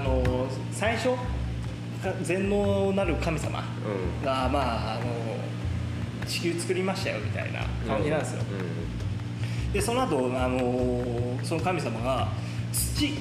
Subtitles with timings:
[0.00, 1.10] あの最初
[2.02, 3.62] か全能なる神様
[4.18, 4.24] うん。
[4.24, 12.28] がまああの地球作りましたよみたいな感じなんですよ、うでその後あのその神様が
[12.72, 13.12] 土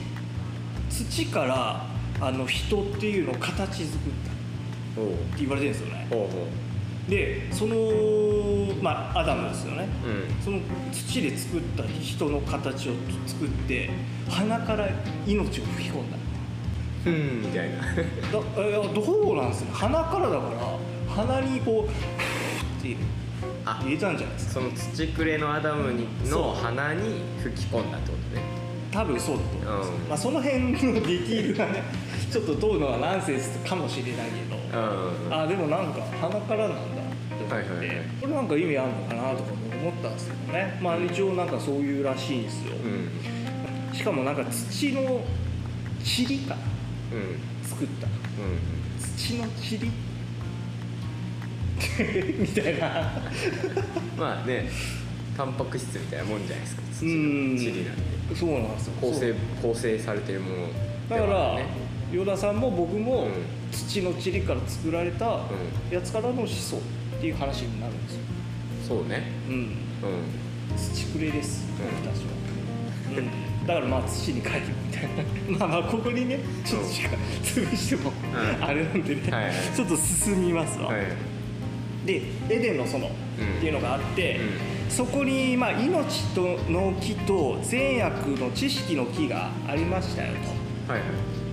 [0.89, 1.86] 土から
[2.21, 4.11] あの人っていうのを形作っ
[4.96, 6.07] たって言われてるんですよね。
[7.07, 7.75] でその
[8.83, 9.87] まあアダムですよね。
[10.05, 10.43] ううん。
[10.43, 10.59] その
[10.91, 12.93] 土で作った人の形を
[13.25, 13.89] 作って
[14.29, 14.87] 鼻から
[15.25, 16.18] 命を吹き込んだ。
[16.18, 16.29] うん
[17.05, 17.77] みたいな。
[17.81, 19.73] だいやどうなんですか？
[19.87, 22.97] 鼻からだから鼻にこうって
[23.65, 24.53] あ入れたんじゃないですか？
[24.53, 28.41] その土くれのアダムにの鼻に吹き込んだってことね。
[28.91, 30.09] 多分そうだと思います、うん。
[30.09, 31.83] まあ、その辺のディティールがね
[32.31, 34.58] ちょっとどうのはナンセンスかもしれないけど、
[35.27, 35.33] うん。
[35.33, 38.05] あでもなんか鼻からなんだって思って、はいはいはい。
[38.19, 40.80] これなんか意味あるのかなとかも思ったんですけどね。
[40.81, 43.95] まあ一応なんかそういうらしいんですよ、うん。
[43.95, 45.22] しかもなんか土の
[46.03, 46.56] 塵か。
[46.56, 46.78] らうん
[47.64, 48.08] 作った。
[48.08, 48.14] うん。
[49.18, 49.92] 土の塵？
[52.40, 53.12] みたいな。
[54.18, 54.70] まあね
[55.38, 56.82] タンパク質みたいなもんじゃないですか。
[56.92, 57.56] 土うん。
[57.56, 58.36] の塵なんて。
[58.36, 58.94] そうなんですよ。
[59.02, 60.68] 構成構成されてるもの
[61.10, 61.66] だから、ね。
[62.12, 63.32] 与田さんも僕も、うん。
[63.72, 66.80] 土の塵から作られたうやつからの思想っ
[67.22, 68.22] ていう話になるんですよ、
[68.88, 69.24] そうね。
[69.48, 69.72] うん、うん。
[70.76, 72.32] 土くれですうん僕たちは、
[73.18, 75.58] うん、だからまあ土に帰るみたいな。
[75.67, 77.09] まあまあここにねちょっと時間
[77.44, 78.66] 潰してもうん。
[78.66, 79.53] あれなんでね、はいはい。
[79.75, 81.06] ちょっと進みますわ、はい
[82.06, 83.09] でエデンの園っ
[83.59, 84.40] ていうのがあって、
[84.88, 90.30] うそこにまあ命との木と善悪の知識の木がありましたよ
[90.88, 91.09] と、はいはい。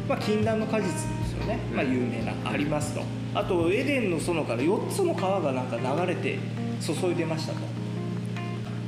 [0.09, 0.93] まあ、禁断の果実で
[1.27, 3.03] すよね、まあ、うん有名なありますと。
[3.35, 6.39] あとエデンの園から4つの川がなんか流れて
[6.81, 7.59] 注いでましたと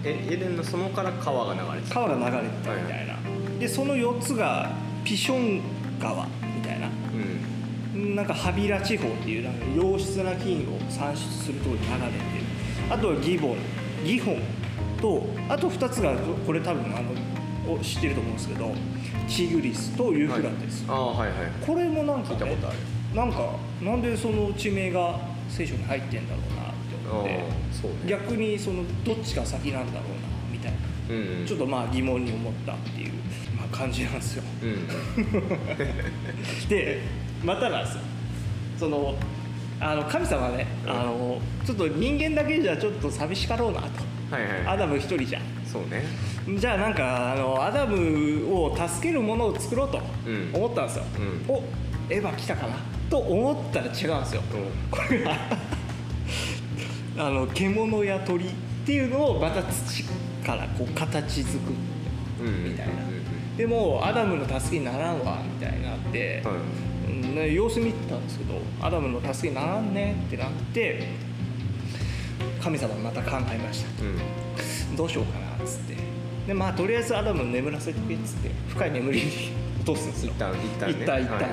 [0.09, 3.17] えエデンの園から川が流れてた川が流れてたみたいな、
[3.59, 4.71] でその4つが
[5.05, 5.63] ピション
[6.01, 6.89] 川みたいな。
[7.95, 8.15] うん。
[8.15, 12.93] なんかハビラ地方っていうなんか良質な金を産出するところに流れてる。
[12.95, 13.57] あとはギボン。
[14.05, 14.43] ギホン
[15.01, 16.15] とあと2つが
[16.47, 17.11] これ多分あの
[17.73, 18.73] お知ってると思うんですけど
[19.29, 21.37] チグリスとユーフラテス、ああはいはい。
[21.67, 22.79] これもなんか、ね、聞いたことある。
[23.15, 25.19] なんかなんでその地名が
[25.49, 26.73] 聖書に入ってんだろうな
[27.09, 27.97] って思ってああそうね。
[28.07, 30.79] 逆にそのどっちが先なんだろうなみたいな。
[31.11, 31.47] うんうん。
[31.47, 33.13] ちょっとまあ疑問に思ったっていう、
[33.57, 34.43] まあ、感じなんですよ。
[34.63, 34.89] うん
[36.69, 37.01] で
[37.43, 38.01] またなんですよ。
[38.79, 39.15] その
[39.81, 40.91] あの神様はね、うん。
[40.91, 43.87] あのちょっと人間だけじゃちょっと寂しかろうなと、
[44.31, 44.67] はいはい。
[44.67, 46.05] アダム一人じゃそうね。
[46.59, 50.51] じゃあなんかあのアダムを助けるものを作ろうとうん。
[50.55, 51.05] 思ったんですよ、
[51.49, 51.55] うん。
[51.55, 51.63] お
[52.11, 52.77] エヴァ来たかな
[53.11, 54.43] と思ったら違うんですよ。
[54.53, 54.91] うん。
[54.91, 55.37] これが
[57.19, 58.49] あの獣や鳥っ
[58.87, 60.05] ていうのをまた土
[60.47, 61.73] からこう形作って
[62.43, 62.93] うんみたいな。
[62.93, 63.19] うん
[63.59, 67.53] でもアダムの助けにならんわみたいになって、はい。
[67.53, 71.09] 様子見てたんですけどアダムの助けにならんねってなって
[72.63, 74.07] 神様また考えましたう
[74.93, 74.97] ん。
[74.97, 75.97] どうしようかなっつって。
[76.47, 79.27] でまあとりあえずアダム眠らせてくれっつって深い眠りに
[79.81, 80.33] 落とすんですよ。
[80.33, 81.03] 一旦一旦ね。
[81.03, 81.49] 一旦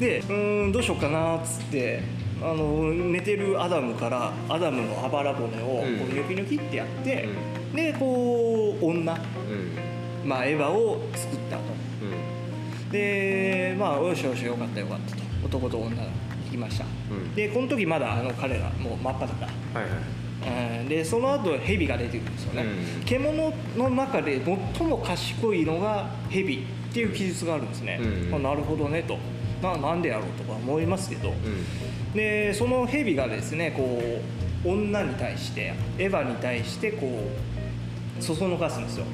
[0.00, 2.02] でうーんどうしようかなっつって
[2.42, 7.28] あの寝てるアダムからアダムのあばら骨をこううんニョキニョキってやって、
[7.74, 10.28] でこう女、うん。
[10.28, 11.62] まあ、エヴァを作ったと。
[12.02, 12.90] うん。
[12.90, 15.22] でまあよしよしよかったよかったと。
[15.44, 16.10] 男と女が行
[16.50, 17.34] きました、うん。
[17.34, 19.44] でこの時まだあの彼らもう真っ裸。
[19.44, 20.80] はいはい。
[20.80, 20.88] うん。
[20.88, 23.04] でその後ヘビが出てくるんですよね、うん。
[23.04, 28.34] 獣の中で最も賢いのがヘビっていう記述があるんですね、うん。
[28.34, 29.18] あなるほどねと
[29.62, 32.12] ななんでやろうとか思いますけど、うん。
[32.14, 34.00] でそのヘビがですねこ
[34.64, 37.06] う女に対してエヴァに対してこ
[38.18, 39.04] うそそのかすんですよ。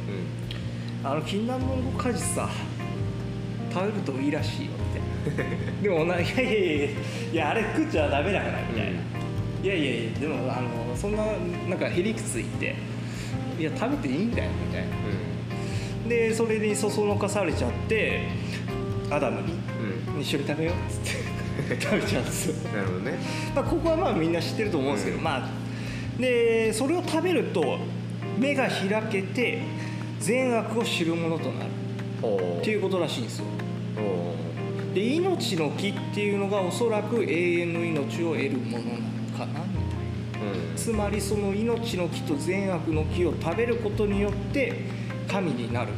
[1.03, 1.07] うん。
[1.07, 2.49] あの禁断の果実さ
[3.73, 5.03] 食べるといいらしいよって。
[5.83, 6.91] でもないやいやいやい
[7.35, 8.91] やあれ食っちゃダメだからみたいな、
[9.63, 11.25] いやいやいやでもあのそんな
[11.69, 12.75] なんかへりくついて
[13.59, 14.89] いや食べていいんだよみたいな。
[16.09, 18.23] でそれにそそのかされちゃって
[19.15, 19.53] アダムに
[20.09, 22.71] うんうん一緒に食べようっつって 食べちゃうんですよ。
[22.73, 23.19] なるほどね。
[23.55, 25.25] まあ、ここはまあみんな知ってると思うんですけど、うん。
[25.25, 25.49] まあ
[26.19, 27.79] でそれを食べると
[28.39, 29.63] 目が開けて
[30.21, 31.71] 善悪を知るものとなる。
[32.23, 33.45] おっていうことらしいんですよ。
[33.99, 38.99] おで命の木っていうのがおそらく永遠の命を得るものなの
[39.37, 39.65] かなみたいな。
[40.71, 40.77] うん。
[40.77, 44.83] つまりその命の木と善悪の木を食べることによって
[45.29, 45.89] 神になる。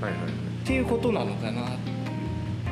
[0.00, 0.22] はいはい。
[0.62, 1.76] っていうことなのかな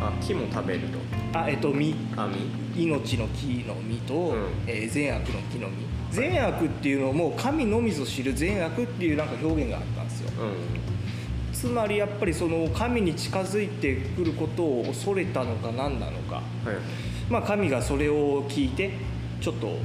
[0.00, 0.98] あ木も食べると。
[1.38, 2.28] あえっと実網
[2.76, 4.46] 命の木の実と、うん。
[4.66, 6.22] えー善悪の木の実。
[6.22, 10.30] 善悪っていうのも神のみぞ知る善悪っていうなんか表現があったんですよ。
[10.42, 11.52] うん。
[11.52, 16.44] つまりやっぱりその神に近づいてくることを恐れたのか何なのか、はい。
[17.28, 18.92] まあ、神がそれを聞いて
[19.40, 19.76] ちょっと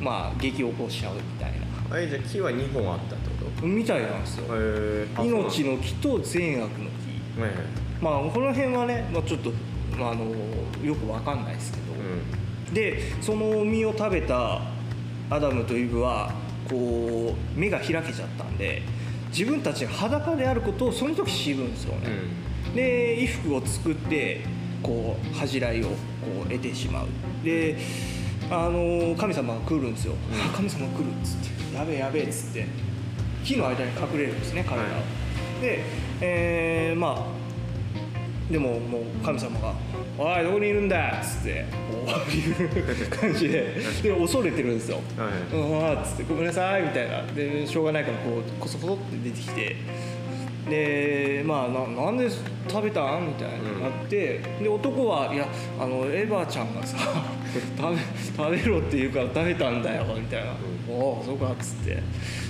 [0.00, 1.66] まあ激起こしちゃうみたいな。
[1.90, 3.66] あれじゃあ木は2本あったってこと？
[3.66, 4.44] みたいなんですよ。
[5.24, 7.17] 命の木と善悪の木
[8.00, 9.52] まあこの辺はね、まあ、ちょっと、
[9.96, 10.24] まあ、あの
[10.84, 11.84] よくわかんないですけど、
[12.72, 14.60] うでその実を食べた
[15.30, 16.32] アダムとイブは
[16.68, 18.82] こう目が開けちゃったんで
[19.30, 22.08] 自分たちが裸であることをその時知るんですよね、
[22.72, 22.74] ん。
[22.74, 24.40] で衣服を作って
[24.82, 25.94] こう恥じらいをこ
[26.46, 27.06] う得てしまう。
[27.44, 27.76] で
[28.50, 30.40] あの神様が来るんですよ、うん。
[30.40, 31.76] あ神様が来るっつって。
[31.76, 32.66] やべえやべえっつって。
[33.44, 34.98] 木の間に隠れるんですね彼らは、は
[35.60, 35.62] い。
[35.62, 35.84] で、
[36.20, 37.48] えーまあ
[38.52, 39.74] でももう神様が
[40.16, 45.54] 「おいどこにいるんだ」っつってこういう感じでで恐れてるんですよ「はい。
[45.54, 47.22] うんあーっつって「ごめんなさい」みたいな。
[47.34, 49.76] でしょうがないからこうコソコソって出てきて
[50.68, 52.28] でまあななんで
[52.68, 53.26] 食べたん？
[53.26, 55.46] みたいになって、で男はいや
[55.78, 56.96] あのエヴァちゃんがさ
[57.76, 57.98] 食べ
[58.36, 60.54] 食べろって言うから食べたんだよみたいな
[60.88, 62.02] 「おおそうか」っつって。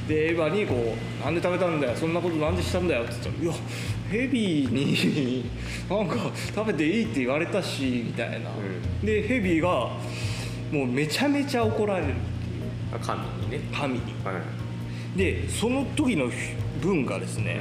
[0.08, 3.52] でエヴァにこう「なんで食べたんだよそんなことなんでしたんだよ」って言ったら「いや
[4.10, 5.44] ヘビに
[5.90, 6.16] なんか
[6.54, 8.50] 食べていいって言われたし」みたいな、
[9.02, 9.68] うでヘビが
[10.72, 12.14] もうめちゃめちゃ怒られる
[12.92, 13.60] あ神にね。
[13.72, 14.00] 神に。
[14.24, 15.18] はい。
[15.18, 16.30] でその時の
[16.80, 17.58] 文がですね、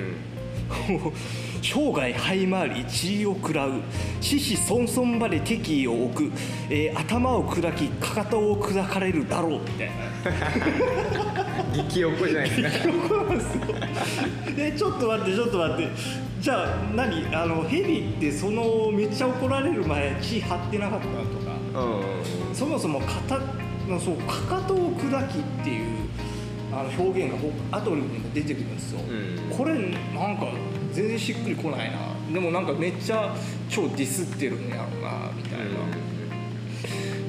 [1.61, 3.81] 生涯這い回り地位を食らう。
[4.21, 6.31] 死死孫孫まで敵意を置く、
[6.69, 9.93] えー頭を砕きかかとを砕かれるだろうみたいな。
[11.73, 12.89] う ん激横じゃないですか。
[12.89, 14.55] 怒るんですよ。
[14.55, 15.87] でちょっと待ってちょっと待って。
[16.41, 17.35] じゃあ何？
[17.35, 21.57] あのヘビってそのめっちゃ怒られる前血張ってなかったとか。
[22.53, 23.39] そもそも肩
[23.87, 25.85] のそうかかとを砕きっていう
[26.79, 29.57] あの表現が僕後にも出てくるんですよ、うん。
[29.57, 30.47] これなんか
[30.94, 31.97] 全然しっくりこないな。
[32.31, 33.33] でもなんかめっちゃ
[33.69, 35.65] 超ディスってるんやろうなみたいな、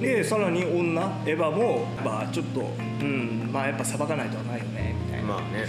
[0.01, 5.67] でさらに女エヴァもまあちょっとうんまあやっぱ裁かないとはないよねみたいな、まあね。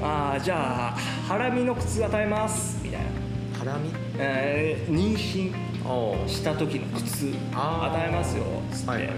[0.00, 0.96] ああじゃあ
[1.26, 3.90] ハラミの靴与えますみたいな、ハラミ？
[4.16, 9.16] えー妊娠した時の靴与えますよつって、はいはいはい。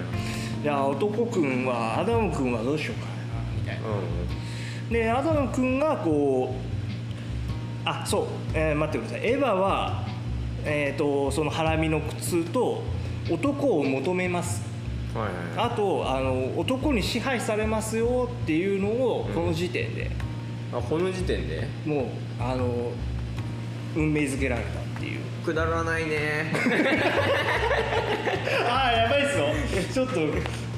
[0.63, 3.10] じゃあ男くんはアダムくんはどうしようか
[3.71, 3.89] たいな。
[3.89, 6.55] うでアダムくんがこ
[7.87, 9.31] うあそう、えー待ってください。
[9.31, 10.05] エヴァは、
[10.65, 12.83] えー、とそのハラミの靴と
[13.31, 14.63] 男を求めます。
[15.15, 15.29] んはい
[15.59, 15.69] はい。
[15.73, 19.35] あとあの男に支配されますよっていうのをうん。
[19.35, 20.11] この時点で、
[20.73, 21.67] あこの時点で？
[21.87, 22.07] もう
[22.43, 22.91] あの
[23.97, 25.21] 運命づけられたっていう。
[25.45, 26.53] くだらないね。
[28.69, 29.47] ああやばいっすよ。
[29.95, 30.21] ちょっと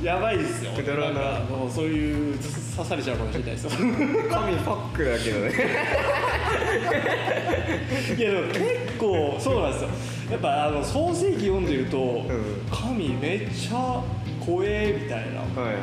[0.02, 0.72] やばいっすよ。
[0.72, 1.12] くだらない。
[1.12, 2.50] んかもうそういう刺
[2.88, 3.70] されちゃうかもしれないですよ。
[3.70, 5.52] 神ファックだけどね。
[8.18, 8.64] いやでも結
[8.98, 9.88] 構そうなんですよ。
[10.32, 12.26] やっぱあの創世記読んでると、ん。
[12.70, 14.02] 神めっちゃ
[14.44, 15.40] 怖えみたいな。
[15.62, 15.82] はいはいは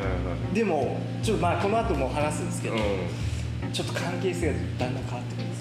[0.52, 2.82] でもちょっとまあこの後も話すんですけど、いう
[3.68, 3.72] ん。
[3.72, 5.56] ちょっと関係性がだんだん変わってくるんで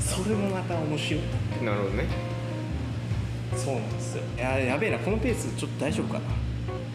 [0.00, 0.22] すよ。
[0.22, 1.22] それもまた面白い
[1.64, 2.04] なるほどね。
[3.56, 4.22] そうなんですよ。
[4.36, 4.98] いややべえな。
[4.98, 6.24] このペースちょっと大丈夫かな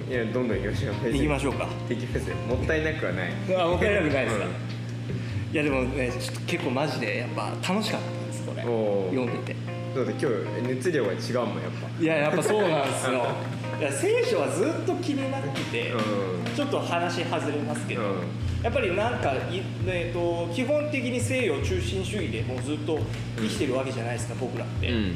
[0.10, 1.12] いやどんどん行きましょう。
[1.14, 1.68] 行きましょうか。
[1.88, 3.32] 行きますよもったいなくはない。
[3.56, 4.52] あもったいなくないですか、うん。
[5.54, 8.64] いやでもねちょっと結構マジでやっぱ楽しかったですこれ。
[8.64, 9.56] 読んでて。
[9.96, 10.20] だって今
[10.62, 12.04] 日熱量が違うもんやっぱ。
[12.04, 13.28] いややっぱそうなんですよ。
[13.80, 16.56] いや聖書はずっと気になってて、うん。
[16.56, 18.08] ちょっと話外れますけど、うん。
[18.64, 22.98] やっぱりなんかい、えー、と基本的に西洋中心主義でもうずっと
[23.38, 25.16] 生きてるわけじゃないですか、僕らって、うん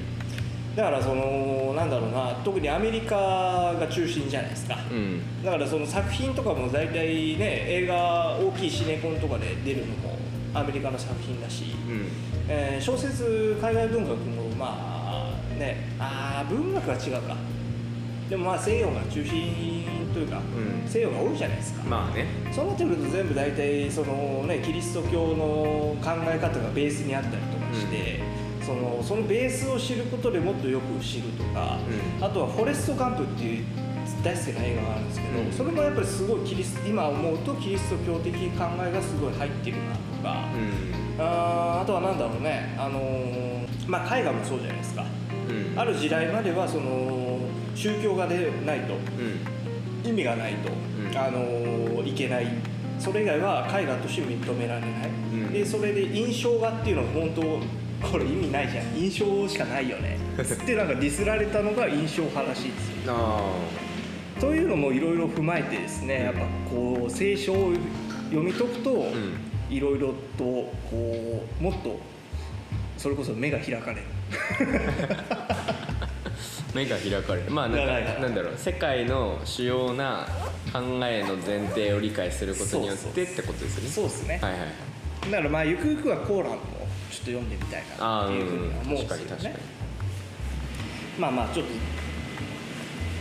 [0.76, 5.44] だからそのなんだろうな特にアメリカが中心じゃないですか、うん。
[5.44, 10.18] だからその作品とかも大体ね映画大きいシネコンとかで出るのも
[10.54, 12.08] アメリカの作品だし、うん。
[12.50, 17.36] えー小説海外文学もまあねあー文学は違うか。
[18.30, 20.90] でもまあ西洋が中心というか、うん。
[20.90, 22.26] 西洋が多いじゃないですか、まあね。
[22.52, 28.22] そうなってくると全部大体そのねキリスト教の考え方がベースにあったりとかして、
[28.66, 31.78] そのそのベースを知ることでもっとよく知るとか、
[32.20, 32.26] うん。
[32.26, 33.66] あとは「フォレスト・ガンプ」っていう
[34.24, 35.52] 大好きな映画があるんですけど、うん。
[35.52, 38.40] それもやっぱりすごいキリス今思うとキリスト教的考
[38.80, 41.22] えがすごい入ってるなとか、うん。
[41.24, 45.06] あーあとはなんだろうねあのーまあ絵画もそうじゃないですか。
[45.50, 45.80] うん。
[45.80, 47.40] ある時代まではその
[47.76, 50.10] 宗教画でないとうん。
[50.10, 51.18] 意味がないと、ん。
[51.18, 52.48] あのーいけない。
[53.00, 54.92] それ以外は絵画として認められない、
[55.36, 55.52] ん。
[55.52, 57.42] でそれで印象画っていうのは本当
[58.12, 58.96] これ意味ないじゃん。
[58.96, 60.18] 印象しかないよね。
[60.44, 63.14] つってなんかディスられたのが印象派らしいですよ。
[63.16, 63.54] あ
[64.40, 67.74] というのもいろいろ踏まえてですねやっぱこう聖書を
[68.30, 69.14] 読み解くとん。
[69.70, 72.00] いろいろとこうもっと
[72.98, 74.02] それこそ目が開かれる。
[76.76, 77.50] 目が開かれる。
[77.50, 78.28] まあなんかな。
[78.28, 78.54] んだろう。
[78.58, 80.28] 世界の主要な
[80.72, 83.90] 考えの前提を理解することによってってことですよね。
[83.90, 84.60] そうですね、はいはい
[85.32, 86.58] だからまあゆくゆくはコーランも
[87.14, 89.60] ちょっと読んでみたいなっていうふうには思うん確ですよね。
[91.20, 91.72] まあまあちょっと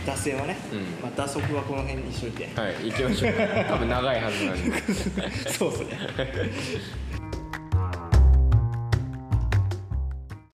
[0.05, 0.79] 脱線はね、うん。
[1.01, 3.33] まあ、打足はこの辺にしといて、はい行きましょう。
[3.69, 4.81] 多分長いはずなんで。
[5.49, 5.97] そうですね